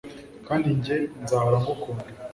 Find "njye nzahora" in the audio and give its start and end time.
0.77-1.57